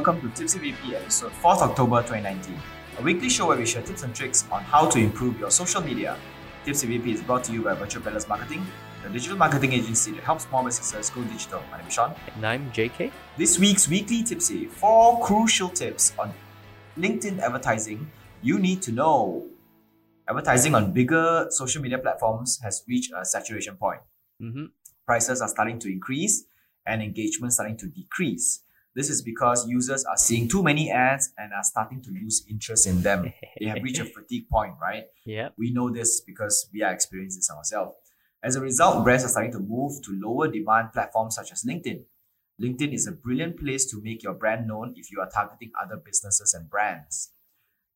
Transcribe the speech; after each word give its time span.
welcome 0.00 0.18
to 0.22 0.34
Tipsy 0.34 0.58
VP 0.58 0.96
episode 0.96 1.30
4th 1.42 1.58
October 1.58 2.00
2019, 2.00 2.56
a 2.98 3.02
weekly 3.02 3.28
show 3.28 3.48
where 3.48 3.58
we 3.58 3.66
share 3.66 3.82
tips 3.82 4.02
and 4.02 4.14
tricks 4.14 4.46
on 4.50 4.62
how 4.62 4.88
to 4.88 4.98
improve 4.98 5.38
your 5.38 5.50
social 5.50 5.82
media. 5.82 6.16
Tipsy 6.64 6.86
VP 6.86 7.12
is 7.12 7.20
brought 7.20 7.44
to 7.44 7.52
you 7.52 7.60
by 7.60 7.74
Virtual 7.74 8.02
Palace 8.02 8.26
Marketing, 8.26 8.66
the 9.02 9.10
digital 9.10 9.36
marketing 9.36 9.74
agency 9.74 10.12
that 10.12 10.24
helps 10.24 10.46
small 10.46 10.64
businesses 10.64 11.10
go 11.10 11.22
digital. 11.24 11.62
My 11.70 11.76
name 11.76 11.86
is 11.86 11.92
Sean. 11.92 12.14
And 12.34 12.46
I'm 12.46 12.72
JK. 12.72 13.12
This 13.36 13.58
week's 13.58 13.88
weekly 13.88 14.22
Tipsy, 14.22 14.64
four 14.64 15.20
crucial 15.20 15.68
tips 15.68 16.14
on 16.18 16.32
LinkedIn 16.96 17.38
advertising 17.40 18.10
you 18.40 18.58
need 18.58 18.80
to 18.80 18.92
know. 18.92 19.44
Advertising 20.26 20.74
on 20.74 20.94
bigger 20.94 21.46
social 21.50 21.82
media 21.82 21.98
platforms 21.98 22.58
has 22.62 22.82
reached 22.88 23.12
a 23.14 23.22
saturation 23.22 23.76
point. 23.76 24.00
Mm-hmm. 24.40 24.64
Prices 25.04 25.42
are 25.42 25.48
starting 25.48 25.78
to 25.80 25.92
increase 25.92 26.44
and 26.86 27.02
engagement 27.02 27.52
starting 27.52 27.76
to 27.76 27.86
decrease. 27.86 28.62
This 28.94 29.08
is 29.08 29.22
because 29.22 29.68
users 29.68 30.04
are 30.04 30.16
seeing 30.16 30.48
too 30.48 30.62
many 30.62 30.90
ads 30.90 31.32
and 31.38 31.52
are 31.52 31.62
starting 31.62 32.02
to 32.02 32.10
lose 32.10 32.44
interest 32.50 32.86
in 32.86 33.02
them. 33.02 33.32
they 33.58 33.66
have 33.66 33.82
reached 33.82 34.00
a 34.00 34.04
fatigue 34.16 34.48
point, 34.48 34.74
right? 34.80 35.04
Yeah. 35.24 35.50
We 35.56 35.72
know 35.72 35.90
this 35.90 36.20
because 36.20 36.68
we 36.72 36.82
are 36.82 36.92
experiencing 36.92 37.38
this 37.38 37.50
ourselves. 37.50 37.94
As 38.42 38.56
a 38.56 38.60
result, 38.60 39.04
brands 39.04 39.24
are 39.24 39.28
starting 39.28 39.52
to 39.52 39.60
move 39.60 40.02
to 40.02 40.18
lower 40.20 40.48
demand 40.48 40.92
platforms 40.92 41.36
such 41.36 41.52
as 41.52 41.62
LinkedIn. 41.62 42.02
LinkedIn 42.60 42.92
is 42.92 43.06
a 43.06 43.12
brilliant 43.12 43.58
place 43.58 43.90
to 43.90 44.02
make 44.02 44.22
your 44.22 44.34
brand 44.34 44.66
known 44.66 44.94
if 44.96 45.10
you 45.10 45.20
are 45.20 45.30
targeting 45.30 45.70
other 45.80 45.96
businesses 45.96 46.52
and 46.52 46.68
brands. 46.68 47.32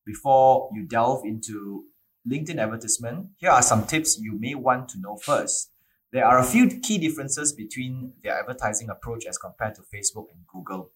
Before 0.05 0.69
you 0.73 0.83
delve 0.85 1.25
into 1.25 1.85
LinkedIn 2.29 2.59
advertisement, 2.59 3.27
here 3.37 3.51
are 3.51 3.61
some 3.61 3.85
tips 3.85 4.17
you 4.19 4.39
may 4.39 4.55
want 4.55 4.89
to 4.89 4.99
know 4.99 5.17
first. 5.17 5.71
There 6.11 6.25
are 6.25 6.39
a 6.39 6.43
few 6.43 6.67
key 6.79 6.97
differences 6.97 7.51
between 7.53 8.13
their 8.23 8.39
advertising 8.39 8.89
approach 8.89 9.25
as 9.25 9.37
compared 9.37 9.75
to 9.75 9.81
Facebook 9.81 10.27
and 10.31 10.45
Google. 10.47 10.91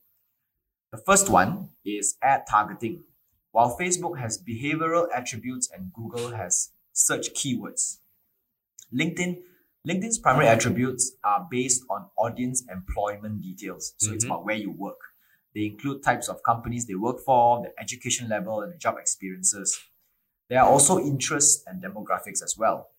The 0.91 0.97
first 0.97 1.29
one 1.29 1.69
is 1.85 2.17
ad 2.21 2.45
targeting. 2.49 3.03
While 3.51 3.77
Facebook 3.77 4.19
has 4.19 4.41
behavioral 4.41 5.07
attributes 5.13 5.69
and 5.71 5.91
Google 5.93 6.31
has 6.31 6.71
search 6.93 7.33
keywords, 7.33 7.99
LinkedIn 8.93 9.41
LinkedIn's 9.87 10.19
primary 10.19 10.47
attributes 10.47 11.13
are 11.23 11.47
based 11.49 11.83
on 11.89 12.09
audience 12.17 12.65
employment 12.69 13.41
details. 13.41 13.93
So 13.97 14.11
it's 14.11 14.25
Mhm. 14.25 14.27
about 14.27 14.45
where 14.45 14.57
you 14.57 14.71
work. 14.71 14.99
They 15.55 15.65
include 15.65 16.03
types 16.03 16.27
of 16.27 16.43
companies 16.43 16.85
they 16.85 16.95
work 16.95 17.21
for, 17.21 17.61
the 17.63 17.73
education 17.79 18.27
level, 18.27 18.61
and 18.61 18.73
the 18.73 18.77
job 18.77 18.97
experiences. 18.97 19.79
There 20.49 20.61
are 20.61 20.69
also 20.69 20.99
interests 20.99 21.63
and 21.65 21.81
demographics 21.81 22.43
as 22.43 22.55
well. 22.57 22.91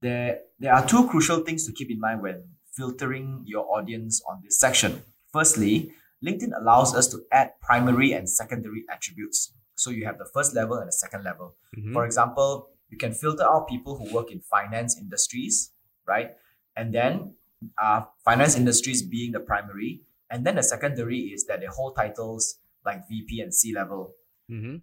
There, 0.00 0.40
there 0.58 0.72
are 0.74 0.86
two 0.86 1.08
crucial 1.08 1.40
things 1.40 1.66
to 1.66 1.72
keep 1.72 1.90
in 1.90 1.98
mind 2.00 2.22
when 2.22 2.44
filtering 2.76 3.42
your 3.46 3.66
audience 3.76 4.22
on 4.28 4.40
this 4.44 4.58
section. 4.58 5.02
Firstly, 5.32 5.92
LinkedIn 6.24 6.52
allows 6.56 6.94
us 6.94 7.08
to 7.08 7.22
add 7.32 7.52
primary 7.60 8.12
and 8.12 8.28
secondary 8.28 8.84
attributes. 8.90 9.52
So 9.74 9.90
you 9.90 10.04
have 10.06 10.18
the 10.18 10.28
first 10.32 10.54
level 10.54 10.76
and 10.78 10.88
the 10.88 10.92
second 10.92 11.24
level. 11.24 11.54
Mhm. 11.76 11.92
For 11.92 12.04
example, 12.04 12.70
you 12.90 12.98
can 12.98 13.12
filter 13.12 13.44
out 13.44 13.68
people 13.68 13.98
who 13.98 14.12
work 14.14 14.30
in 14.30 14.40
finance 14.40 14.96
industries, 14.98 15.72
right? 16.06 16.36
And 16.76 16.94
then 16.94 17.34
uh, 17.76 18.02
finance 18.24 18.56
industries 18.56 19.02
being 19.02 19.32
the 19.32 19.40
primary. 19.40 20.02
And 20.30 20.46
then 20.46 20.54
the 20.56 20.62
secondary 20.62 21.18
is 21.34 21.44
that 21.46 21.60
they 21.60 21.66
hold 21.66 21.96
titles 21.96 22.60
like 22.84 23.08
VP 23.08 23.40
and 23.40 23.52
C 23.52 23.74
level. 23.74 24.14
Mhm. 24.50 24.82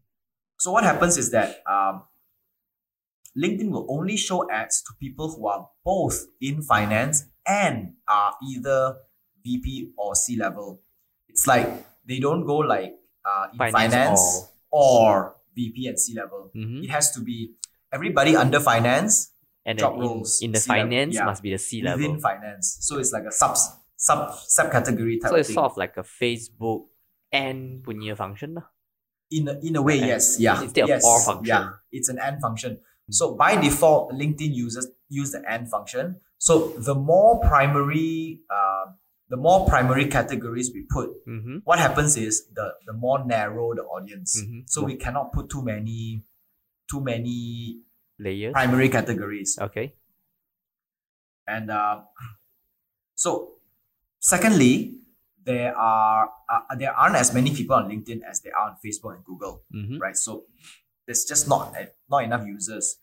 So 0.57 0.71
what 0.71 0.83
happens 0.83 1.17
is 1.17 1.31
that 1.31 1.63
um, 1.67 2.03
LinkedIn 3.37 3.69
will 3.69 3.85
only 3.89 4.15
show 4.17 4.49
ads 4.49 4.81
to 4.83 4.93
people 4.99 5.29
who 5.35 5.47
are 5.47 5.67
both 5.83 6.25
in 6.39 6.61
finance 6.61 7.25
and 7.47 7.93
are 8.07 8.33
either 8.49 8.95
VP 9.43 9.91
or 9.97 10.15
C 10.15 10.37
level. 10.37 10.81
It's 11.27 11.45
like 11.47 11.67
they 12.07 12.19
don't 12.19 12.45
go 12.45 12.57
like 12.57 12.93
uh, 13.25 13.47
in 13.51 13.57
Finance 13.57 13.93
finance, 13.93 14.47
or 14.71 15.35
VP 15.55 15.87
and 15.87 15.99
C 15.99 16.15
level. 16.15 16.51
Mhm. 16.55 16.83
It 16.83 16.89
has 16.89 17.11
to 17.11 17.21
be 17.21 17.55
everybody 17.91 18.35
under 18.35 18.59
finance 18.59 19.31
And 19.65 19.79
job 19.79 19.93
then 19.97 20.01
in, 20.03 20.07
roles, 20.07 20.41
in 20.41 20.51
the 20.53 20.59
C 20.61 20.69
level, 20.69 20.83
finance 20.85 21.15
yeah. 21.15 21.25
must 21.25 21.41
be 21.43 21.51
the 21.51 21.57
C 21.57 21.81
within 21.81 22.01
level. 22.15 22.21
finance. 22.21 22.77
So 22.81 22.99
it's 22.99 23.11
like 23.11 23.25
a 23.27 23.31
sub 23.33 23.57
sub 23.97 24.29
subcategory 24.31 25.19
type 25.21 25.31
So 25.31 25.35
it's 25.41 25.53
sort 25.53 25.71
of 25.71 25.77
like 25.77 25.97
a 25.97 26.03
Facebook 26.05 26.85
and 27.33 27.81
punya 27.83 28.15
function. 28.15 28.61
in 29.31 29.47
a, 29.49 29.57
in 29.65 29.75
a 29.75 29.81
way, 29.81 29.97
And 29.99 30.07
yes, 30.07 30.37
yeah, 30.39 30.61
instead 30.61 30.83
of 30.85 30.89
yes, 30.89 31.01
or 31.03 31.17
function. 31.19 31.49
yeah, 31.49 31.69
it's 31.91 32.09
an 32.13 32.19
and 32.21 32.37
function. 32.39 32.77
So 33.09 33.35
by 33.35 33.55
default, 33.61 34.11
LinkedIn 34.13 34.53
users 34.55 34.87
use 35.09 35.31
the 35.31 35.43
and 35.47 35.69
function. 35.69 36.17
So 36.37 36.69
the 36.77 36.95
more 36.95 37.39
primary, 37.41 38.41
uh, 38.49 38.91
the 39.29 39.37
more 39.37 39.67
primary 39.67 40.07
categories 40.07 40.71
we 40.73 40.83
put, 40.89 41.09
Mm-hmm. 41.27 41.57
what 41.63 41.79
happens 41.79 42.17
is 42.17 42.47
the 42.53 42.73
the 42.85 42.93
more 42.93 43.25
narrow 43.25 43.73
the 43.75 43.83
audience. 43.83 44.41
Mhm. 44.41 44.63
So 44.69 44.83
we 44.83 44.95
cannot 44.95 45.31
put 45.33 45.49
too 45.49 45.63
many, 45.63 46.23
too 46.89 47.01
many 47.01 47.81
Layers. 48.19 48.53
primary 48.53 48.89
categories. 48.89 49.57
Okay. 49.61 49.93
And 51.47 51.69
uh, 51.69 52.01
so, 53.13 53.57
secondly, 54.19 54.97
there 55.43 55.77
are 55.77 56.29
uh, 56.49 56.75
there 56.75 56.91
aren't 56.93 57.15
as 57.15 57.33
many 57.33 57.53
people 57.53 57.75
on 57.75 57.89
LinkedIn 57.89 58.21
as 58.27 58.41
there 58.41 58.55
are 58.57 58.69
on 58.71 58.77
Facebook 58.83 59.15
and 59.15 59.23
Google, 59.23 59.63
Mm-hmm. 59.73 59.97
right? 59.99 60.17
So 60.17 60.45
there's 61.05 61.25
just 61.25 61.47
not 61.47 61.73
not 62.09 62.23
enough 62.23 62.45
users. 62.45 62.97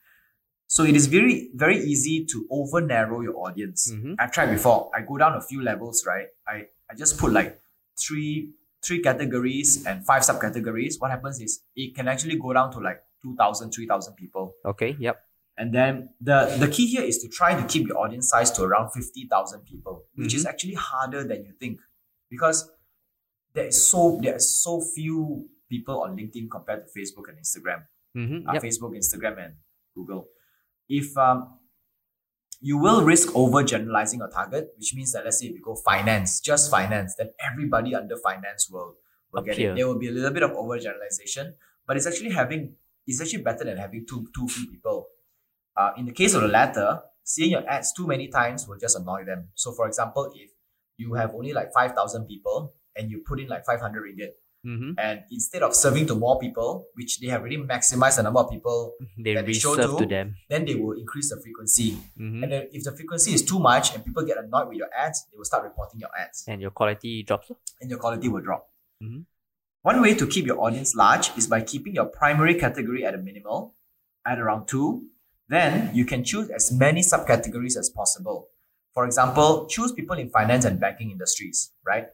So 0.67 0.85
it 0.85 0.97
is 0.97 1.07
very 1.07 1.51
very 1.55 1.79
easy 1.79 2.25
to 2.27 2.47
over 2.51 2.81
narrow 2.81 3.21
your 3.21 3.37
audience. 3.37 3.91
Mhm. 3.93 4.17
I've 4.19 4.33
tried 4.33 4.51
before. 4.51 4.91
I 4.95 5.03
go 5.03 5.19
down 5.19 5.35
a 5.37 5.41
few 5.41 5.63
levels, 5.63 6.05
right? 6.07 6.29
I 6.47 6.67
I 6.91 6.95
just 6.97 7.19
put 7.19 7.33
like 7.33 7.61
three 7.99 8.53
three 8.83 9.01
categories 9.01 9.85
and 9.87 10.05
five 10.05 10.23
subcategories. 10.23 10.95
What 11.01 11.11
happens 11.11 11.41
is 11.41 11.63
it 11.77 11.95
can 11.95 12.09
actually 12.09 12.37
go 12.37 12.53
down 12.53 12.73
to 12.73 12.81
like 12.81 13.01
2,000, 13.23 13.71
3,000 13.71 14.15
people. 14.17 14.55
Okay. 14.65 14.97
Yep. 14.99 15.25
And 15.57 15.73
then 15.73 16.09
the, 16.21 16.57
the 16.59 16.67
key 16.67 16.87
here 16.87 17.03
is 17.03 17.19
to 17.19 17.29
try 17.29 17.55
to 17.55 17.65
keep 17.69 17.87
your 17.87 17.99
audience 17.99 18.29
size 18.29 18.51
to 18.53 18.65
around 18.65 18.91
50,000 18.91 19.61
people, 19.65 20.07
which 20.17 20.35
is 20.35 20.45
actually 20.47 20.75
harder 20.75 21.23
than 21.23 21.45
you 21.45 21.53
think 21.61 21.79
because 22.29 22.69
there 23.55 23.67
is 23.67 23.89
so 23.89 24.19
there 24.23 24.35
are 24.35 24.41
so 24.41 24.81
few 24.81 25.49
people 25.75 25.97
on 26.05 26.11
LinkedIn 26.21 26.47
compared 26.57 26.81
to 26.85 26.91
Facebook 26.99 27.27
and 27.31 27.39
Instagram. 27.45 27.81
Mm-hmm. 28.21 28.49
Uh, 28.49 28.53
Yep. 28.55 28.63
Facebook, 28.67 28.93
Instagram, 29.03 29.35
and 29.45 29.53
Google. 29.97 30.23
If 31.01 31.17
um, 31.27 31.39
you 32.61 32.77
will 32.85 33.01
risk 33.13 33.35
over 33.43 33.63
generalizing 33.73 34.21
your 34.23 34.29
target, 34.39 34.65
which 34.79 34.91
means 34.95 35.13
that 35.13 35.25
let's 35.25 35.39
say 35.41 35.47
if 35.51 35.55
you 35.59 35.63
go 35.71 35.75
finance, 35.75 36.41
just 36.51 36.71
finance, 36.71 37.15
then 37.19 37.31
everybody 37.51 37.95
under 38.01 38.17
finance 38.29 38.69
will, 38.71 38.91
will 39.33 39.43
get 39.43 39.59
it. 39.59 39.75
There 39.77 39.87
will 39.89 39.99
be 39.99 40.09
a 40.09 40.13
little 40.19 40.31
bit 40.37 40.45
of 40.49 40.53
over 40.53 40.79
generalization, 40.79 41.55
but 41.87 41.97
it's 41.97 42.07
actually 42.07 42.31
having 42.43 42.63
it's 43.07 43.21
actually 43.21 43.43
better 43.43 43.65
than 43.65 43.79
having 43.85 44.05
too 44.07 44.21
too 44.37 44.47
few 44.49 44.67
people. 44.75 44.99
Uh, 45.77 45.91
in 45.97 46.05
the 46.05 46.13
case 46.13 46.35
of 46.35 46.43
the 46.43 46.49
latter, 46.49 47.01
seeing 47.25 47.51
your 47.51 47.65
ads 47.69 47.93
too 47.97 48.07
many 48.07 48.29
times 48.29 48.69
will 48.69 48.79
just 48.79 48.97
annoy 49.01 49.25
them. 49.25 49.49
So, 49.55 49.73
for 49.73 49.87
example, 49.91 50.31
if 50.45 50.51
you 50.99 51.15
have 51.15 51.35
only 51.35 51.53
like 51.53 51.73
five 51.73 51.93
thousand 51.99 52.27
people 52.27 52.75
and 52.95 53.11
you 53.11 53.23
put 53.27 53.41
in 53.41 53.49
like 53.49 53.65
five 53.65 53.81
hundred 53.81 54.03
ringgit, 54.07 54.33
Mm-hmm. 54.65 54.93
and 54.97 55.21
instead 55.33 55.63
of 55.65 55.75
serving 55.75 56.07
to 56.07 56.15
more 56.15 56.39
people, 56.39 56.87
which 56.95 57.19
they 57.19 57.27
have 57.27 57.41
already 57.41 57.57
maximized 57.59 58.17
the 58.19 58.23
number 58.23 58.39
of 58.39 58.49
people, 58.49 58.95
They 59.19 59.35
that 59.35 59.45
they 59.45 59.55
show 59.55 59.75
to, 59.75 59.99
to 59.99 60.07
them. 60.07 60.37
then 60.49 60.65
they 60.65 60.77
will 60.77 60.93
increase 60.93 61.31
the 61.31 61.41
frequency. 61.43 61.99
Mm-hmm. 62.17 62.43
And 62.45 62.53
then 62.53 62.69
if 62.73 62.85
the 62.85 62.93
frequency 62.93 63.35
is 63.35 63.43
too 63.45 63.59
much 63.59 63.93
and 63.93 64.05
people 64.05 64.25
get 64.25 64.39
annoyed 64.39 64.69
with 64.69 64.77
your 64.79 64.87
ads, 64.97 65.27
they 65.33 65.37
will 65.37 65.45
start 65.45 65.65
reporting 65.65 65.99
your 65.99 66.11
ads 66.17 66.45
And 66.47 66.61
your 66.63 66.71
quality 66.71 67.25
drops. 67.25 67.51
and 67.81 67.91
your 67.91 67.99
quality 67.99 68.29
will 68.29 68.41
drop. 68.41 68.69
Mhm. 69.03 69.25
One 69.83 70.01
way 70.01 70.15
to 70.15 70.27
keep 70.29 70.47
your 70.47 70.61
audience 70.61 70.95
large 70.95 71.37
is 71.37 71.49
by 71.49 71.61
keeping 71.63 71.95
your 71.97 72.07
primary 72.07 72.55
category 72.55 73.05
at 73.05 73.15
a 73.15 73.19
minimal, 73.19 73.75
at 74.25 74.39
around 74.39 74.67
two. 74.69 75.09
Then 75.49 75.91
you 75.93 76.05
can 76.05 76.23
choose 76.23 76.51
as 76.51 76.71
many 76.71 77.01
subcategories 77.01 77.77
as 77.77 77.91
possible. 77.91 78.49
For 78.95 79.07
example, 79.07 79.67
choose 79.67 79.91
people 79.91 80.17
in 80.17 80.31
finance 80.31 80.65
and 80.65 80.79
banking 80.79 81.11
industries, 81.11 81.73
right? 81.85 82.07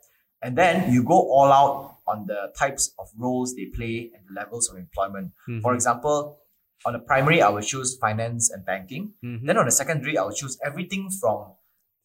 And 0.42 0.56
then 0.56 0.92
you 0.92 1.02
go 1.02 1.14
all 1.18 1.50
out 1.52 1.96
on 2.06 2.26
the 2.26 2.52
types 2.56 2.94
of 2.98 3.08
roles 3.16 3.54
they 3.54 3.66
play 3.66 4.10
and 4.14 4.22
the 4.28 4.32
levels 4.40 4.68
of 4.70 4.76
employment. 4.78 5.32
Mhm. 5.48 5.60
For 5.62 5.74
example, 5.74 6.38
on 6.86 6.92
the 6.92 7.00
primary, 7.00 7.42
I 7.42 7.48
will 7.48 7.60
choose 7.62 7.96
finance 7.98 8.50
and 8.50 8.64
banking. 8.64 9.14
Mhm. 9.24 9.46
Then 9.46 9.58
on 9.58 9.64
the 9.66 9.72
secondary, 9.72 10.16
I 10.16 10.22
will 10.22 10.32
choose 10.32 10.56
everything 10.64 11.10
from 11.10 11.54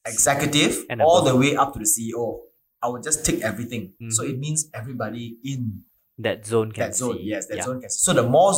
executive 0.06 0.86
And 0.90 1.02
all 1.02 1.20
above. 1.20 1.34
the 1.34 1.40
way 1.40 1.56
up 1.56 1.74
to 1.74 1.80
the 1.80 1.86
CEO. 1.86 2.42
I 2.82 2.88
will 2.88 3.02
just 3.02 3.24
tick 3.26 3.42
everything. 3.42 3.94
So 4.10 4.24
Mhm. 4.24 4.30
it 4.32 4.40
means 4.40 4.70
everybody 4.74 5.38
in 5.44 5.86
that 6.18 6.46
zone 6.46 6.72
can 6.72 6.88
that 6.90 6.96
zone. 6.96 7.18
see. 7.18 7.24
Yes, 7.24 7.48
that 7.48 7.58
yeah. 7.58 7.64
zone 7.64 7.80
can 7.82 7.90
see. 7.90 8.00
So 8.00 8.14
the 8.14 8.24
more 8.28 8.54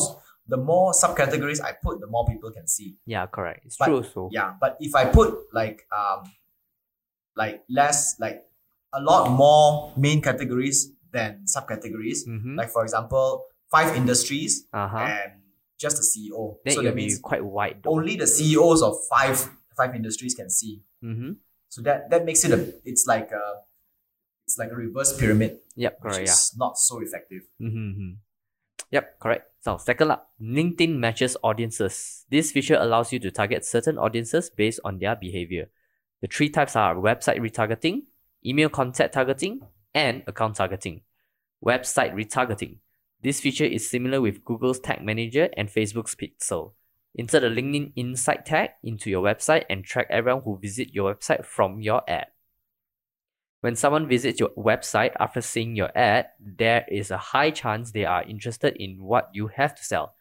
the 0.48 0.58
more 0.58 0.94
subcategories 0.94 1.60
I 1.60 1.72
put, 1.74 2.00
the 2.00 2.06
more 2.08 2.24
people 2.28 2.52
can 2.52 2.68
see. 2.68 2.98
Yeah, 3.08 3.26
correct. 3.26 3.66
It's 3.66 3.78
But- 3.78 3.88
true. 3.88 4.04
So 4.04 4.30
Yeah. 4.32 4.54
But 4.62 4.78
if 4.80 4.94
I 4.96 5.06
put 5.06 5.36
like 5.54 5.86
um 5.96 6.32
like 7.36 7.64
less 7.70 8.20
like 8.20 8.46
a 8.98 9.02
lot 9.02 9.30
more 9.32 9.94
main 9.98 10.22
categories 10.22 10.92
than 11.12 11.44
subcategories, 11.46 12.20
Mhm. 12.28 12.56
like 12.58 12.70
for 12.70 12.84
example, 12.84 13.46
five 13.72 13.96
industries 13.96 14.68
uh-huh. 14.74 14.98
and 14.98 15.32
just 15.78 15.98
the 15.98 16.04
CEO. 16.04 16.58
so 16.70 16.82
that 16.82 16.96
means 16.96 17.20
quite 17.20 17.44
wide. 17.44 17.82
Though. 17.84 17.92
only 17.92 18.16
the 18.16 18.28
CEOs 18.28 18.82
of 18.82 18.96
five 19.10 19.50
five 19.78 19.94
industries 19.96 20.34
can 20.34 20.50
see. 20.50 20.82
Mm-hmm. 21.04 21.32
So 21.70 21.82
that 21.82 22.10
that 22.10 22.24
makes 22.26 22.46
it 22.46 22.52
a 22.52 22.74
it's 22.86 23.06
like 23.08 23.32
a 23.32 23.46
it's 24.48 24.58
like 24.58 24.72
a 24.72 24.76
reverse 24.76 25.18
pyramid, 25.18 25.60
Yep, 25.76 26.00
which 26.02 26.14
correct. 26.14 26.30
is 26.30 26.54
not 26.56 26.78
so 26.78 27.02
effective. 27.02 27.42
Yeah. 27.60 27.70
Mm-hmm. 27.70 28.12
Yep, 28.92 29.20
correct. 29.20 29.52
So 29.62 29.78
second 29.78 30.12
up, 30.12 30.30
LinkedIn 30.40 30.96
matches 30.98 31.36
audiences. 31.44 32.26
This 32.30 32.52
feature 32.52 32.78
allows 32.80 33.12
you 33.12 33.20
to 33.20 33.32
target 33.32 33.66
certain 33.66 33.98
audiences 33.98 34.50
based 34.50 34.80
on 34.86 35.00
their 35.00 35.16
behavior. 35.16 35.70
The 36.22 36.28
three 36.28 36.50
types 36.50 36.76
are 36.76 36.96
website 36.96 37.40
retargeting, 37.42 38.04
email 38.46 38.70
contact 38.70 39.14
targeting, 39.14 39.62
and 39.94 40.24
account 40.28 40.56
targeting. 40.56 41.02
Website 41.66 42.14
retargeting. 42.14 42.78
This 43.24 43.40
feature 43.40 43.66
is 43.66 43.90
similar 43.90 44.22
with 44.22 44.44
Google's 44.44 44.80
Tag 44.80 45.04
Manager 45.04 45.50
and 45.58 45.70
Facebook's 45.70 46.16
Pixel. 46.16 46.74
Insert 47.16 47.46
a 47.46 47.50
LinkedIn 47.50 47.94
Insight 47.96 48.46
tag 48.46 48.72
into 48.84 49.10
your 49.10 49.24
website 49.24 49.64
and 49.70 49.84
track 49.84 50.08
everyone 50.10 50.44
who 50.44 50.60
visit 50.60 50.94
your 50.94 51.16
website 51.16 51.46
from 51.46 51.82
your 51.82 52.04
ad. 52.08 52.28
When 53.62 53.76
someone 53.76 54.08
visits 54.08 54.40
your 54.40 54.50
website 54.50 55.14
after 55.20 55.42
seeing 55.42 55.76
your 55.76 55.90
ad, 55.98 56.28
there 56.40 56.86
is 56.88 57.10
a 57.10 57.18
high 57.18 57.52
chance 57.52 57.92
they 57.92 58.06
are 58.06 58.22
interested 58.22 58.76
in 58.76 59.02
what 59.02 59.30
you 59.34 59.48
have 59.48 59.74
to 59.76 59.84
sell. 59.84 60.16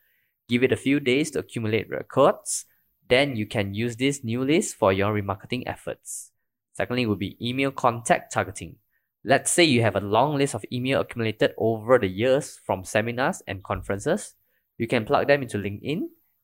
Give 0.49 0.63
it 0.63 0.73
a 0.73 0.77
few 0.77 1.01
days 1.01 1.33
to 1.33 1.41
accumulate 1.41 1.91
records, 1.91 2.65
then 3.09 3.37
you 3.37 3.45
can 3.47 3.75
use 3.75 3.97
this 3.97 4.25
new 4.25 4.43
list 4.45 4.77
for 4.77 4.93
your 4.93 5.13
remarketing 5.13 5.65
efforts. 5.67 6.31
Secondly, 6.75 7.07
would 7.07 7.19
be 7.19 7.39
email 7.41 7.71
contact 7.71 8.33
targeting. 8.33 8.77
Let's 9.25 9.51
say 9.51 9.65
you 9.65 9.81
have 9.81 9.97
a 9.97 10.01
long 10.01 10.37
list 10.37 10.55
of 10.55 10.65
email 10.71 11.01
accumulated 11.01 11.55
over 11.57 11.99
the 11.99 12.09
years 12.09 12.61
from 12.67 12.85
seminars 12.85 13.43
and 13.47 13.63
conferences. 13.63 14.35
You 14.77 14.87
can 14.87 15.07
plug 15.07 15.29
them 15.29 15.43
into 15.43 15.57
LinkedIn. 15.57 16.03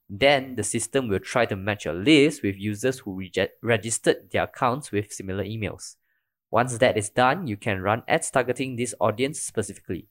Then 0.09 0.57
the 0.57 0.65
system 0.65 1.09
will 1.09 1.19
try 1.19 1.47
to 1.47 1.57
match 1.57 1.85
your 1.85 1.95
list 1.95 2.43
with 2.43 2.57
users 2.57 3.01
who 3.01 3.23
registered 3.63 4.31
their 4.31 4.45
accounts 4.45 4.91
with 4.91 5.13
similar 5.13 5.45
emails. 5.45 5.97
Once 6.51 6.79
that 6.79 6.97
is 6.97 7.11
done, 7.11 7.47
you 7.47 7.57
can 7.57 7.81
run 7.81 8.03
ads 8.09 8.31
targeting 8.31 8.77
this 8.77 8.95
audience 8.99 9.41
specifically. 9.41 10.09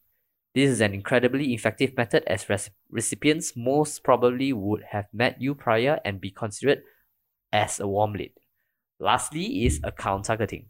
This 0.56 0.70
is 0.70 0.82
an 0.82 0.94
incredibly 0.94 1.54
effective 1.54 1.98
method 1.98 2.24
as 2.28 2.50
rec- 2.50 2.72
recipients 2.90 3.56
most 3.56 4.04
probably 4.04 4.54
would 4.54 4.84
have 4.92 5.08
met 5.14 5.42
you 5.42 5.54
prior 5.54 6.00
and 6.06 6.22
be 6.22 6.32
considered 6.32 6.84
as 7.52 7.80
a 7.80 7.88
warm 7.88 8.14
lead. 8.14 8.32
Lastly 9.00 9.66
is 9.66 9.80
account 9.84 10.26
targeting. 10.26 10.66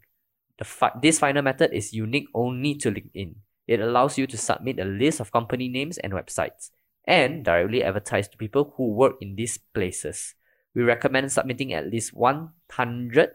The 0.58 0.64
fi- 0.64 0.92
this 1.02 1.18
final 1.18 1.42
method 1.42 1.72
is 1.72 1.92
unique 1.92 2.28
only 2.34 2.74
to 2.76 2.90
LinkedIn. 2.90 3.34
It 3.66 3.80
allows 3.80 4.18
you 4.18 4.26
to 4.26 4.36
submit 4.36 4.78
a 4.78 4.84
list 4.84 5.20
of 5.20 5.32
company 5.32 5.68
names 5.68 5.98
and 5.98 6.12
websites 6.12 6.70
and 7.06 7.44
directly 7.44 7.82
advertise 7.82 8.28
to 8.28 8.36
people 8.36 8.74
who 8.76 8.92
work 8.92 9.16
in 9.20 9.34
these 9.36 9.58
places. 9.74 10.34
We 10.74 10.82
recommend 10.82 11.32
submitting 11.32 11.72
at 11.72 11.90
least 11.90 12.14
100, 12.14 13.30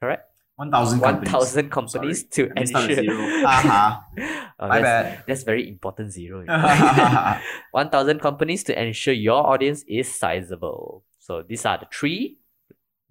correct? 0.00 0.28
1,000 0.56 1.00
companies. 1.00 1.32
1,000 1.32 1.70
companies 1.70 2.24
to 2.24 2.50
out 2.50 2.56
a 2.56 2.60
ensure. 2.60 2.94
zero. 2.94 3.44
Uh-huh. 3.44 4.00
Oh, 4.62 4.68
My 4.68 4.80
that's, 4.80 4.84
bad. 4.84 5.24
that's 5.26 5.42
very 5.42 5.68
important 5.68 6.12
zero. 6.12 6.44
1,000 7.72 8.20
companies 8.20 8.62
to 8.64 8.80
ensure 8.80 9.14
your 9.14 9.44
audience 9.44 9.82
is 9.88 10.14
sizable. 10.14 11.02
So 11.18 11.42
these 11.42 11.66
are 11.66 11.78
the 11.78 11.86
three 11.92 12.38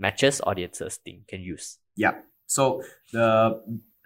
matches 0.02 0.42
audiences 0.50 0.98
thing 1.06 1.24
can 1.30 1.42
use. 1.42 1.78
Yeah. 1.96 2.16
So 2.48 2.84
the 3.14 3.62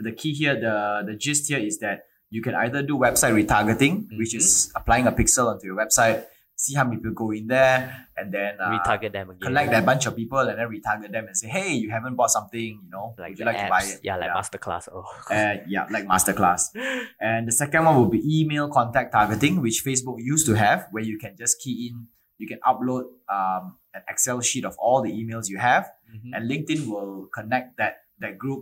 the 0.07 0.12
key 0.12 0.33
here, 0.33 0.56
the 0.59 0.75
the 1.09 1.15
gist 1.15 1.47
here 1.50 1.59
is 1.69 1.80
that 1.80 2.03
you 2.30 2.42
can 2.45 2.53
either 2.56 2.81
do 2.83 2.95
website 3.07 3.33
retargeting, 3.39 3.95
which 4.19 4.33
Mhm. 4.36 4.42
is 4.44 4.71
applying 4.75 5.07
a 5.07 5.13
pixel 5.19 5.45
onto 5.51 5.65
your 5.69 5.77
website, 5.83 6.25
see 6.56 6.74
how 6.75 6.83
many 6.83 6.97
people 6.97 7.13
go 7.13 7.31
in 7.31 7.47
there, 7.47 7.77
and 8.18 8.27
then 8.36 8.59
uh, 8.59 8.69
Retarget 8.75 9.12
them 9.13 9.30
again. 9.30 9.39
collect 9.47 9.71
that 9.71 9.86
bunch 9.86 10.06
of 10.09 10.13
people 10.15 10.39
and 10.39 10.56
then 10.59 10.68
retarget 10.75 11.12
them 11.15 11.25
and 11.27 11.36
say, 11.42 11.47
hey, 11.47 11.71
you 11.74 11.89
haven't 11.95 12.15
bought 12.19 12.31
something, 12.38 12.71
you 12.83 12.89
know, 12.95 13.15
like 13.18 13.30
would 13.31 13.39
you 13.39 13.45
like 13.45 13.57
to 13.63 13.69
buy 13.69 13.83
it? 13.83 14.00
Yeah, 14.03 14.18
like 14.18 14.31
masterclass. 14.31 14.89
Oh. 14.92 15.06
Uh, 15.31 15.56
yeah, 15.68 15.86
like 15.95 16.06
masterclass. 16.13 16.62
And 17.30 17.47
the 17.47 17.56
second 17.63 17.86
one 17.88 17.95
will 18.00 18.09
be 18.18 18.21
email 18.39 18.68
contact 18.69 19.13
targeting, 19.13 19.62
which 19.62 19.77
Facebook 19.86 20.18
used 20.19 20.45
to 20.47 20.53
have, 20.56 20.88
where 20.92 21.03
you 21.03 21.18
can 21.24 21.36
just 21.38 21.62
key 21.62 21.75
in, 21.89 22.07
you 22.38 22.47
can 22.51 22.59
upload 22.71 23.03
um, 23.38 23.77
an 23.95 24.03
Excel 24.07 24.42
sheet 24.42 24.65
of 24.65 24.75
all 24.77 25.01
the 25.01 25.12
emails 25.12 25.50
you 25.50 25.57
have, 25.57 25.86
Mhm. 26.13 26.31
and 26.36 26.42
LinkedIn 26.51 26.81
will 26.92 27.27
connect 27.38 27.77
that 27.77 27.94
that 28.19 28.38
group, 28.38 28.62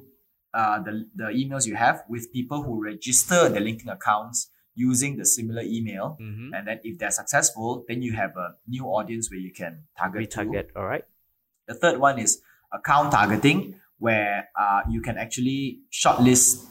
uh, 0.53 0.77
the 0.87 0.93
the 1.15 1.27
emails 1.41 1.67
you 1.67 1.75
have 1.75 2.03
with 2.07 2.31
people 2.31 2.63
who 2.63 2.73
register 2.83 3.49
their 3.49 3.61
LinkedIn 3.61 3.91
accounts 3.91 4.49
using 4.75 5.17
the 5.17 5.25
similar 5.25 5.61
email. 5.61 6.17
Mhm. 6.19 6.49
And 6.55 6.67
then 6.67 6.79
if 6.83 6.97
they're 6.97 7.11
successful, 7.21 7.85
then 7.87 8.01
you 8.01 8.13
have 8.13 8.33
a 8.37 8.55
new 8.67 8.85
audience 8.85 9.29
where 9.29 9.39
you 9.39 9.51
can 9.61 9.73
target. 9.97 10.21
Retarget. 10.29 10.67
All 10.75 10.85
right. 10.93 11.05
The 11.67 11.75
third 11.75 11.99
one 11.99 12.17
is 12.17 12.41
account 12.71 13.11
targeting, 13.11 13.75
where 13.99 14.49
uh, 14.59 14.81
you 14.89 15.01
can 15.01 15.17
actually 15.17 15.81
shortlist 15.91 16.65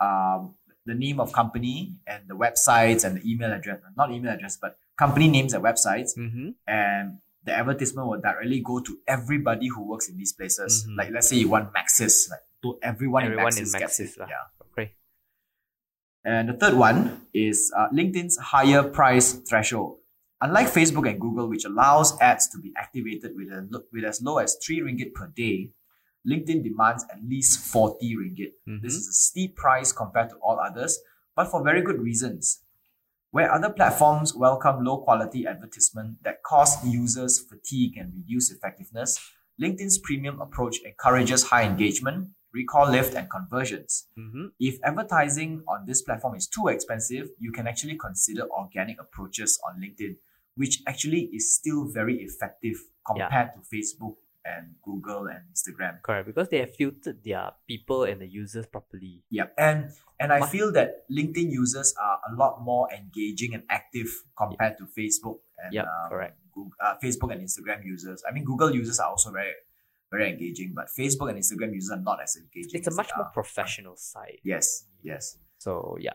um, 0.00 0.54
the 0.84 0.94
name 0.94 1.18
of 1.18 1.32
company 1.32 1.96
and 2.06 2.28
the 2.28 2.36
websites 2.36 3.04
and 3.04 3.16
the 3.16 3.24
email 3.30 3.50
address, 3.52 3.80
not 3.96 4.12
email 4.12 4.32
address, 4.32 4.56
but 4.60 4.78
company 4.96 5.28
names 5.28 5.52
and 5.54 5.64
websites. 5.64 6.10
Mm-hmm. 6.16 6.50
And 6.68 7.18
the 7.46 7.52
advertisement 7.52 8.08
will 8.08 8.20
directly 8.20 8.60
go 8.60 8.80
to 8.80 8.98
everybody 9.06 9.68
who 9.68 9.82
works 9.88 10.08
in 10.08 10.16
these 10.18 10.32
places. 10.32 10.84
Mhm. 10.88 10.96
Like, 10.98 11.10
let's 11.12 11.28
say 11.28 11.36
you 11.36 11.48
want 11.48 11.72
Maxis, 11.72 12.28
like, 12.30 12.40
to 12.62 12.78
everyone, 12.82 13.24
Everyone 13.24 13.52
in 13.52 13.58
in 13.58 13.64
Maxis, 13.64 13.78
gets 13.78 14.00
Maxis 14.00 14.16
it. 14.18 14.28
Yeah. 14.28 14.44
Okay. 14.72 14.94
And 16.24 16.48
the 16.48 16.54
third 16.54 16.74
one 16.74 17.26
is 17.32 17.72
uh, 17.76 17.88
LinkedIn's 17.90 18.36
higher 18.38 18.82
price 18.82 19.32
threshold. 19.48 19.98
Unlike 20.40 20.66
Facebook 20.68 21.08
and 21.08 21.20
Google, 21.20 21.48
which 21.48 21.64
allows 21.64 22.18
ads 22.20 22.48
to 22.50 22.58
be 22.58 22.72
activated 22.76 23.32
with, 23.36 23.48
a, 23.48 23.66
with 23.92 24.04
as 24.04 24.20
low 24.20 24.38
as 24.38 24.56
3 24.64 24.80
ringgit 24.80 25.14
per 25.14 25.28
day, 25.28 25.70
LinkedIn 26.28 26.62
demands 26.64 27.04
at 27.10 27.22
least 27.24 27.60
40 27.60 28.16
ringgit. 28.16 28.52
This 28.82 28.94
Mhm. 28.94 28.98
is 28.98 29.08
a 29.08 29.12
steep 29.12 29.56
price 29.56 29.92
compared 29.92 30.28
to 30.30 30.36
all 30.42 30.58
others, 30.58 30.98
but 31.36 31.46
for 31.50 31.62
very 31.62 31.80
good 31.80 32.00
reasons. 32.02 32.60
Where 33.36 33.52
other 33.52 33.68
platforms 33.68 34.34
welcome 34.34 34.82
low 34.82 34.96
quality 34.96 35.46
advertisement 35.46 36.22
that 36.22 36.42
cause 36.42 36.82
users 36.86 37.38
fatigue 37.38 37.98
and 37.98 38.10
reduce 38.16 38.50
effectiveness, 38.50 39.20
LinkedIn's 39.60 39.98
premium 39.98 40.40
approach 40.40 40.78
encourages 40.86 41.42
high 41.42 41.64
engagement, 41.64 42.30
recall 42.54 42.90
lift, 42.90 43.12
and 43.12 43.28
conversions. 43.28 44.08
Mm-hmm. 44.18 44.46
If 44.58 44.78
advertising 44.82 45.62
on 45.68 45.84
this 45.86 46.00
platform 46.00 46.34
is 46.34 46.48
too 46.48 46.68
expensive, 46.68 47.28
you 47.38 47.52
can 47.52 47.66
actually 47.66 47.98
consider 47.98 48.48
organic 48.48 48.98
approaches 48.98 49.60
on 49.68 49.82
LinkedIn, 49.82 50.16
which 50.54 50.80
actually 50.86 51.28
is 51.30 51.54
still 51.54 51.84
very 51.84 52.22
effective 52.22 52.76
compared 53.06 53.50
to 53.52 53.60
Facebook 53.76 54.14
and 54.46 54.74
Google 54.82 55.26
and 55.26 55.40
Instagram. 55.52 56.02
Correct. 56.02 56.26
Because 56.26 56.48
they 56.48 56.58
have 56.58 56.74
filtered 56.74 57.24
their 57.24 57.52
people 57.66 58.04
and 58.04 58.20
the 58.20 58.26
users 58.26 58.66
properly. 58.66 59.24
Yeah, 59.30 59.46
and 59.58 59.90
and 60.20 60.32
I 60.32 60.46
feel 60.46 60.72
that 60.72 61.08
LinkedIn 61.10 61.50
users 61.50 61.94
are 62.00 62.20
a 62.30 62.34
lot 62.34 62.62
more 62.62 62.88
engaging 62.92 63.54
and 63.54 63.64
active 63.68 64.08
compared 64.36 64.78
to 64.78 64.84
Facebook 64.84 65.40
and 65.58 65.74
Yep, 65.74 65.84
um, 65.84 66.10
correct. 66.10 66.38
Google, 66.54 66.72
uh, 66.80 66.94
Facebook 67.02 67.32
and 67.32 67.42
Instagram 67.42 67.84
users. 67.84 68.22
I 68.28 68.32
mean, 68.32 68.44
Google 68.44 68.74
users 68.74 68.98
are 68.98 69.10
also 69.10 69.30
very 69.30 69.52
very 70.10 70.30
engaging, 70.30 70.72
but 70.74 70.86
Facebook 70.86 71.28
and 71.28 71.38
Instagram 71.38 71.74
users 71.74 71.90
are 71.90 72.00
not 72.00 72.22
as 72.22 72.36
engaging. 72.36 72.78
It's 72.78 72.86
a 72.86 72.94
much 72.94 73.10
more 73.16 73.30
professional 73.32 73.96
side. 73.96 74.38
Yes, 74.44 74.84
yes. 75.02 75.38
So 75.58 75.96
yeah. 76.00 76.12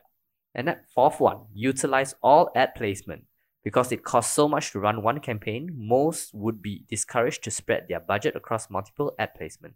And 0.53 0.67
that 0.67 0.85
fourth 0.93 1.19
one, 1.19 1.45
utilize 1.53 2.13
all 2.21 2.51
ad 2.55 2.75
placement. 2.75 3.23
Because 3.63 3.91
it 3.91 4.03
costs 4.03 4.33
so 4.33 4.47
much 4.47 4.71
to 4.71 4.79
run 4.79 5.03
one 5.03 5.19
campaign, 5.19 5.71
most 5.75 6.33
would 6.33 6.61
be 6.61 6.83
discouraged 6.89 7.43
to 7.43 7.51
spread 7.51 7.87
their 7.87 7.99
budget 7.99 8.35
across 8.35 8.69
multiple 8.69 9.13
ad 9.19 9.35
placement. 9.35 9.75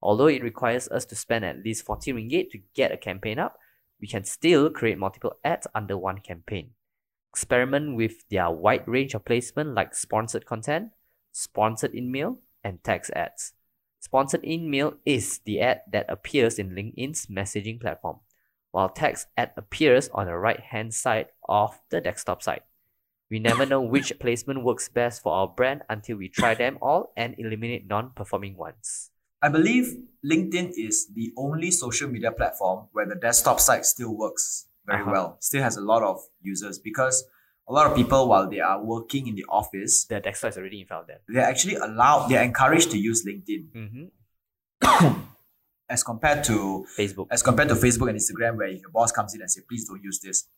Although 0.00 0.28
it 0.28 0.42
requires 0.42 0.88
us 0.88 1.04
to 1.06 1.16
spend 1.16 1.44
at 1.44 1.62
least 1.64 1.84
40 1.84 2.12
ringgit 2.12 2.50
to 2.50 2.58
get 2.74 2.92
a 2.92 2.96
campaign 2.96 3.38
up, 3.38 3.58
we 4.00 4.08
can 4.08 4.24
still 4.24 4.70
create 4.70 4.98
multiple 4.98 5.36
ads 5.44 5.66
under 5.74 5.96
one 5.96 6.18
campaign. 6.18 6.70
Experiment 7.30 7.96
with 7.96 8.28
their 8.30 8.50
wide 8.50 8.86
range 8.86 9.14
of 9.14 9.24
placement 9.24 9.74
like 9.74 9.94
sponsored 9.94 10.46
content, 10.46 10.90
sponsored 11.32 11.94
email, 11.94 12.38
and 12.64 12.82
text 12.82 13.10
ads. 13.12 13.52
Sponsored 14.00 14.44
email 14.44 14.94
is 15.04 15.40
the 15.44 15.60
ad 15.60 15.80
that 15.90 16.06
appears 16.08 16.58
in 16.58 16.70
LinkedIn's 16.70 17.26
messaging 17.26 17.80
platform 17.80 18.20
while 18.76 18.90
text 18.90 19.26
ad 19.38 19.52
appears 19.56 20.10
on 20.12 20.26
the 20.26 20.36
right 20.36 20.60
hand 20.60 20.92
side 20.92 21.28
of 21.48 21.80
the 21.88 21.98
desktop 21.98 22.42
side. 22.42 22.60
We 23.30 23.38
never 23.40 23.66
know 23.66 23.80
which 23.80 24.12
placement 24.20 24.62
works 24.64 24.88
best 24.88 25.22
for 25.22 25.32
our 25.32 25.48
brand 25.48 25.82
until 25.88 26.16
we 26.16 26.28
try 26.28 26.54
them 26.54 26.78
all 26.80 27.12
and 27.16 27.34
eliminate 27.38 27.86
non 27.86 28.10
performing 28.14 28.56
ones. 28.56 29.10
I 29.42 29.48
believe 29.48 29.94
LinkedIn 30.24 30.72
is 30.76 31.08
the 31.14 31.32
only 31.36 31.70
social 31.70 32.08
media 32.08 32.30
platform 32.32 32.86
where 32.92 33.06
the 33.06 33.16
desktop 33.16 33.60
site 33.60 33.84
still 33.84 34.16
works 34.16 34.68
very 34.86 35.02
Uh-huh. 35.02 35.10
well, 35.12 35.36
still 35.40 35.62
has 35.62 35.76
a 35.76 35.80
lot 35.80 36.02
of 36.02 36.20
users 36.40 36.78
because 36.78 37.24
a 37.68 37.72
lot 37.72 37.90
of 37.90 37.96
people, 37.96 38.28
while 38.28 38.48
they 38.48 38.60
are 38.60 38.80
working 38.82 39.26
in 39.26 39.34
the 39.34 39.44
office, 39.48 40.04
their 40.06 40.20
desktop 40.20 40.50
is 40.52 40.58
already 40.58 40.80
in 40.82 40.86
front 40.86 41.02
of 41.02 41.08
them. 41.08 41.18
they're 41.28 41.44
actually 41.44 41.74
allowed, 41.74 42.28
they're 42.28 42.44
encouraged 42.44 42.90
to 42.92 42.98
use 42.98 43.26
LinkedIn 43.26 43.62
Mm-hmm. 43.74 45.20
as 45.88 46.02
compared 46.04 46.44
to 46.44 46.86
Facebook. 46.98 47.26
as 47.30 47.42
compared 47.42 47.68
to 47.68 47.74
Facebook 47.74 48.08
and 48.08 48.18
Instagram, 48.18 48.56
where 48.56 48.68
your 48.68 48.90
boss 48.90 49.10
comes 49.12 49.34
in 49.34 49.40
and 49.40 49.50
say, 49.50 49.62
please 49.68 49.86
don't 49.88 50.02
use 50.02 50.20
this, 50.20 50.48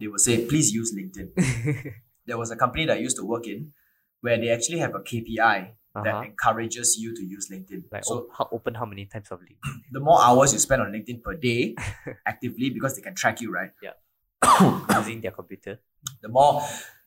they 0.00 0.06
will 0.08 0.18
say, 0.18 0.44
please 0.46 0.72
use 0.72 0.92
LinkedIn. 0.94 1.30
there 2.28 2.38
was 2.38 2.50
a 2.50 2.56
company 2.62 2.84
that 2.86 2.96
I 2.98 3.00
used 3.08 3.16
to 3.20 3.24
work 3.34 3.46
in 3.46 3.72
where 4.20 4.38
they 4.38 4.50
actually 4.50 4.80
have 4.86 4.94
a 4.94 5.02
KPI 5.10 5.58
Uh-huh. 5.98 6.04
that 6.06 6.16
encourages 6.30 6.90
you 7.02 7.10
to 7.18 7.22
use 7.34 7.46
LinkedIn. 7.52 7.84
Like 7.94 8.04
so 8.08 8.16
how 8.38 8.46
open 8.56 8.74
how 8.80 8.86
many 8.90 9.04
times 9.12 9.30
of 9.34 9.40
link? 9.46 9.58
the 9.96 10.02
more 10.08 10.18
hours 10.22 10.52
you 10.56 10.60
spend 10.64 10.82
on 10.84 10.92
LinkedIn 10.96 11.22
per 11.26 11.34
day 11.34 11.74
actively, 12.32 12.68
because 12.76 12.94
they 12.96 13.02
can 13.06 13.14
track 13.22 13.40
you, 13.44 13.50
right? 13.58 13.72
Yeah. 13.86 13.96
Using 14.98 15.20
their 15.24 15.32
computer. 15.40 15.74
The 16.22 16.28
more 16.36 16.52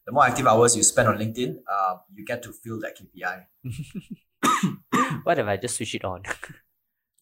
the 0.06 0.12
more 0.18 0.26
active 0.26 0.48
hours 0.54 0.76
you 0.76 0.84
spend 0.84 1.08
on 1.14 1.18
LinkedIn, 1.24 1.52
uh, 1.76 1.94
you 2.16 2.26
get 2.32 2.42
to 2.48 2.52
feel 2.64 2.80
that 2.82 2.98
KPI. 3.00 3.38
what 5.24 5.38
if 5.38 5.46
I 5.54 5.58
just 5.58 5.76
switch 5.78 5.96
it 5.96 6.04
on? 6.04 6.24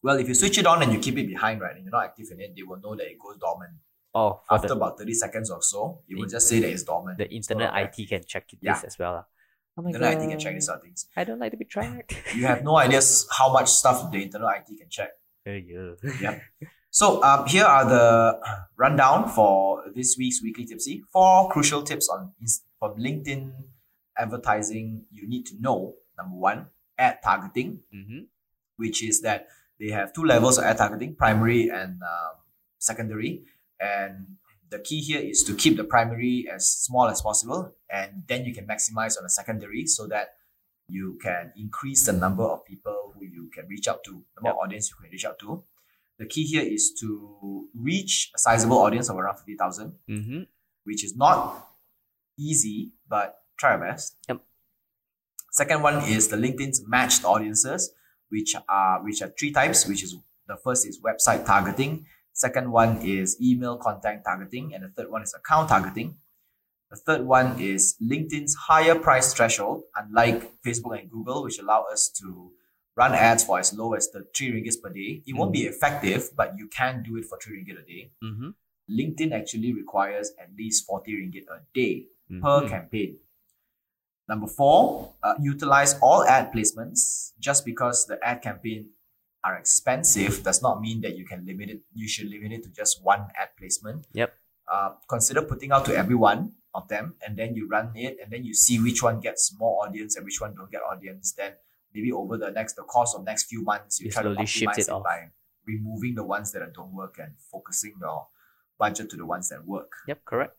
Well, 0.01 0.17
if 0.17 0.29
you 0.29 0.33
switch 0.33 0.57
it 0.57 0.65
on 0.65 0.81
and 0.81 0.93
you 0.93 0.99
keep 1.05 1.17
it 1.17 1.27
behind, 1.27 1.59
right, 1.59 1.75
and 1.75 1.83
you're 1.83 1.91
not 1.91 2.05
active 2.05 2.27
in 2.31 2.39
it, 2.39 2.53
they 2.55 2.63
will 2.63 2.79
know 2.79 2.95
that 2.95 3.05
it 3.13 3.19
goes 3.19 3.35
dormant. 3.37 3.73
Oh, 4.15 4.41
After 4.49 4.67
the, 4.69 4.75
about 4.75 4.97
30 4.99 5.13
seconds 5.13 5.49
or 5.51 5.61
so, 5.61 6.01
it 6.07 6.17
will 6.17 6.27
just 6.27 6.47
say 6.47 6.59
that 6.59 6.69
it's 6.69 6.83
dormant. 6.83 7.17
the 7.17 7.29
internet 7.29 7.71
So, 7.73 7.79
IT 8.01 8.09
can 8.09 8.23
check 8.25 8.47
this 8.49 8.59
Yeah. 8.61 8.81
as 8.85 8.97
well. 8.99 9.15
ah. 9.15 9.25
Oh 9.77 9.81
my 9.81 9.89
Internet 9.91 10.13
god. 10.15 10.23
IT 10.23 10.29
can 10.29 10.39
check 10.39 10.53
these 10.55 10.65
sort 10.65 10.77
of 10.79 10.83
things. 10.83 11.07
I 11.15 11.23
don't 11.23 11.39
like 11.39 11.51
to 11.51 11.57
be 11.57 11.65
tracked. 11.65 12.13
You 12.35 12.45
have 12.47 12.63
no 12.63 12.75
ideas 12.77 13.27
how 13.37 13.51
much 13.53 13.69
stuff 13.69 14.11
the 14.11 14.21
internet 14.21 14.49
IT 14.67 14.77
can 14.79 14.89
check. 14.89 15.11
Oh, 15.47 15.51
yeah. 15.53 15.93
Yep. 16.21 16.41
So 16.91 17.23
um, 17.23 17.45
here 17.47 17.63
are 17.65 17.85
the 17.87 18.39
rundown 18.77 19.29
for 19.29 19.83
this 19.95 20.15
week's 20.17 20.41
weekly 20.43 20.65
tipsy. 20.65 21.03
Four 21.13 21.49
crucial 21.49 21.83
tips 21.83 22.09
on 22.09 22.33
from 22.79 22.95
LinkedIn 22.97 23.51
advertising 24.17 25.05
you 25.11 25.27
need 25.27 25.45
to 25.47 25.55
know. 25.61 25.95
Number 26.17 26.35
one, 26.35 26.67
ad 26.97 27.19
targeting, 27.23 27.79
Mm-hmm. 27.95 28.19
which 28.75 29.01
is 29.03 29.21
that 29.21 29.47
they 29.79 29.89
have 29.91 30.11
two 30.13 30.25
levels 30.25 30.57
of 30.57 30.65
ad 30.65 30.77
targeting: 30.77 31.15
primary 31.15 31.69
and 31.69 32.01
um, 32.03 32.35
secondary. 32.79 33.43
And 33.79 34.37
the 34.69 34.79
key 34.79 35.01
here 35.01 35.19
is 35.19 35.43
to 35.43 35.55
keep 35.55 35.77
the 35.77 35.83
primary 35.83 36.47
as 36.53 36.69
small 36.69 37.07
as 37.07 37.21
possible, 37.21 37.73
and 37.89 38.23
then 38.27 38.45
you 38.45 38.53
can 38.53 38.67
maximize 38.67 39.17
on 39.17 39.23
the 39.23 39.29
secondary 39.29 39.85
so 39.87 40.07
that 40.07 40.35
you 40.87 41.17
can 41.21 41.53
increase 41.55 42.05
the 42.05 42.13
number 42.13 42.43
of 42.43 42.65
people 42.65 43.13
who 43.15 43.25
you 43.25 43.49
can 43.53 43.67
reach 43.67 43.87
out 43.87 44.03
to, 44.03 44.23
the 44.35 44.41
more 44.41 44.61
audience 44.63 44.89
you 44.89 44.95
can 45.01 45.09
reach 45.11 45.25
out 45.25 45.39
to. 45.39 45.63
The 46.17 46.25
key 46.25 46.43
here 46.43 46.63
is 46.63 46.93
to 46.99 47.67
reach 47.73 48.31
a 48.35 48.39
sizable 48.39 48.77
audience 48.79 49.09
of 49.09 49.17
around 49.17 49.37
50,000, 49.37 49.93
Mm-hmm. 50.09 50.41
which 50.83 51.03
is 51.03 51.15
not 51.15 51.67
easy, 52.37 52.91
but 53.07 53.39
try 53.57 53.75
your 53.75 53.85
best. 53.85 54.15
Yep. 54.27 54.41
Second 55.51 55.81
one 55.81 56.03
is 56.03 56.27
the 56.27 56.37
LinkedIn's 56.37 56.85
matched 56.87 57.23
audiences, 57.25 57.91
which 58.29 58.55
are 58.67 59.03
which 59.03 59.21
are 59.21 59.29
three 59.37 59.51
types, 59.51 59.87
which 59.87 60.03
is 60.03 60.15
the 60.47 60.57
first 60.57 60.87
is 60.87 60.99
website 61.01 61.45
targeting, 61.45 62.05
second 62.39 62.71
one 62.71 63.01
is 63.03 63.35
email 63.41 63.75
content 63.77 64.23
targeting, 64.23 64.73
and 64.73 64.83
the 64.85 64.89
third 64.95 65.09
one 65.11 65.23
is 65.27 65.33
account 65.33 65.69
targeting. 65.69 66.15
The 66.89 66.97
third 66.97 67.21
one 67.25 67.59
is 67.59 67.95
LinkedIn's 68.01 68.55
higher 68.55 68.95
price 68.95 69.33
threshold, 69.33 69.83
unlike 69.95 70.39
Facebook 70.65 70.99
and 70.99 71.11
Google, 71.11 71.43
which 71.43 71.59
allow 71.59 71.81
us 71.91 72.09
to 72.19 72.51
run 72.95 73.13
ads 73.13 73.43
for 73.43 73.59
as 73.59 73.73
low 73.73 73.93
as 73.93 74.09
the 74.11 74.25
three 74.35 74.51
ringgits 74.55 74.81
per 74.81 74.89
day. 74.89 75.21
It 75.27 75.35
won't 75.35 75.53
be 75.53 75.63
effective, 75.73 76.31
but 76.35 76.55
you 76.57 76.67
can 76.67 77.03
do 77.03 77.17
it 77.17 77.25
for 77.25 77.37
three 77.37 77.57
ringgit 77.59 77.77
a 77.83 77.85
day. 77.85 78.11
Mm-hmm. 78.23 78.49
LinkedIn 78.99 79.31
actually 79.39 79.71
requires 79.73 80.31
at 80.41 80.49
least 80.57 80.85
40 80.87 81.11
ringgit 81.19 81.45
a 81.57 81.59
day 81.73 82.05
Mm-hmm. 82.31 82.45
per 82.45 82.69
campaign. 82.69 83.17
Number 84.27 84.45
four, 84.45 85.13
uh, 85.23 85.33
utilize 85.41 85.97
all 85.99 86.23
ad 86.23 86.51
placements. 86.53 87.31
Just 87.39 87.65
because 87.65 88.05
the 88.05 88.19
ad 88.23 88.43
campaign 88.43 88.89
are 89.43 89.57
expensive 89.57 90.43
does 90.43 90.61
not 90.61 90.81
mean 90.81 91.01
that 91.01 91.15
you 91.15 91.25
can 91.25 91.45
limit 91.45 91.69
it. 91.69 91.81
You 91.93 92.07
should 92.07 92.29
limit 92.29 92.51
it 92.51 92.63
to 92.63 92.69
just 92.69 93.03
one 93.03 93.27
ad 93.39 93.49
placement. 93.57 94.07
Yep. 94.13 94.33
Uh, 94.71 94.91
consider 95.07 95.41
putting 95.41 95.71
out 95.71 95.85
to 95.85 95.95
every 95.95 96.15
one 96.15 96.53
of 96.75 96.87
them, 96.87 97.15
and 97.25 97.35
then 97.35 97.55
you 97.55 97.67
run 97.67 97.91
it, 97.95 98.17
and 98.21 98.31
then 98.31 98.43
you 98.43 98.53
see 98.53 98.79
which 98.79 99.01
one 99.01 99.19
gets 99.19 99.55
more 99.57 99.85
audience 99.85 100.15
and 100.15 100.25
which 100.25 100.39
one 100.39 100.53
don't 100.55 100.69
get 100.69 100.81
audience. 100.81 101.33
Then 101.33 101.53
maybe 101.93 102.11
over 102.11 102.37
the 102.37 102.51
next 102.51 102.73
the 102.73 102.83
course 102.83 103.15
of 103.15 103.25
next 103.25 103.45
few 103.45 103.63
months, 103.63 103.99
you, 103.99 104.05
You 104.05 104.11
try 104.11 104.23
to 104.23 104.29
optimize 104.29 104.77
it 104.77 104.89
it, 104.89 105.03
by 105.03 105.29
removing 105.65 106.15
the 106.15 106.23
ones 106.23 106.51
that 106.51 106.61
don't 106.73 106.93
work 106.93 107.17
and 107.19 107.33
focusing 107.51 107.93
your 107.99 108.27
budget 108.77 109.09
to 109.11 109.17
the 109.17 109.25
ones 109.25 109.49
that 109.49 109.65
work. 109.65 109.91
Yep, 110.07 110.25
correct. 110.25 110.55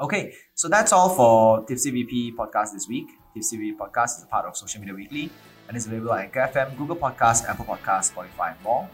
Okay, 0.00 0.32
so 0.54 0.66
that's 0.66 0.94
all 0.94 1.10
for 1.10 1.62
Tipsy 1.66 1.90
VP 1.90 2.32
podcast 2.32 2.72
this 2.72 2.88
week. 2.88 3.06
Tipsy 3.34 3.58
VP 3.58 3.76
podcast 3.76 4.16
is 4.16 4.24
a 4.24 4.26
part 4.26 4.46
of 4.46 4.56
Social 4.56 4.80
Media 4.80 4.94
Weekly 4.94 5.30
and 5.68 5.76
is 5.76 5.86
available 5.86 6.12
on 6.12 6.20
Anchor 6.20 6.40
FM, 6.40 6.74
Google 6.78 6.96
Podcasts, 6.96 7.46
Apple 7.46 7.66
Podcasts, 7.66 8.10
Spotify, 8.10 8.52
and 8.52 8.62
more. 8.62 8.88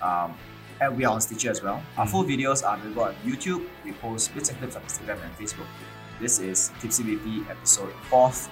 Um, 0.00 0.34
and 0.80 0.96
we 0.96 1.04
are 1.04 1.14
on 1.14 1.20
Stitcher 1.20 1.50
as 1.50 1.64
well. 1.64 1.82
Our 1.98 2.06
full 2.06 2.22
videos 2.22 2.64
are 2.64 2.76
available 2.76 3.02
on 3.02 3.14
YouTube. 3.24 3.66
We 3.84 3.90
post 3.90 4.32
bits 4.34 4.50
and 4.50 4.58
clips 4.58 4.76
on 4.76 4.82
Instagram 4.82 5.18
and 5.24 5.34
Facebook. 5.36 5.66
This 6.20 6.38
is 6.38 6.70
Tipsy 6.78 7.02
VP 7.02 7.50
episode 7.50 7.92
4th, 8.08 8.48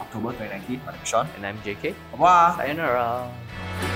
October 0.00 0.32
2019. 0.32 0.80
My 0.84 0.92
name 0.92 1.00
is 1.00 1.08
Sean. 1.08 1.28
And 1.36 1.46
I'm 1.46 1.58
JK. 1.58 1.94
Bye 2.10 2.18
bye. 2.18 2.54
Sayonara. 2.56 3.93